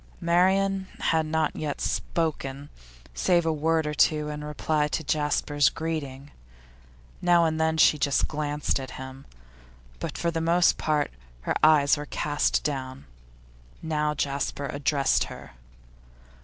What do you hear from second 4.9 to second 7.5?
Jasper's greeting; now